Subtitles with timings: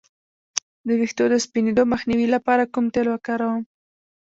[0.85, 3.63] د ویښتو د سپینیدو مخنیوي لپاره کوم تېل وکاروم؟